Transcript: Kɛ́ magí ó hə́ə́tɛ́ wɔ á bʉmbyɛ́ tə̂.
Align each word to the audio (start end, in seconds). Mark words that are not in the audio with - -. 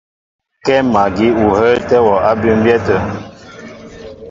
Kɛ́ 0.65 0.77
magí 0.93 1.27
ó 1.43 1.45
hə́ə́tɛ́ 1.57 1.99
wɔ 2.07 2.15
á 2.29 2.31
bʉmbyɛ́ 2.41 2.77
tə̂. 2.85 2.99